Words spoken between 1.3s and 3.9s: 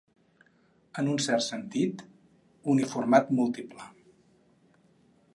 sentit, uniformat múltiple.